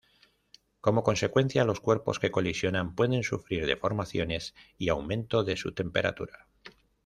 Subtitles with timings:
[0.79, 6.47] Como consecuencia, los cuerpos que colisionan pueden sufrir deformaciones y aumento de su temperatura.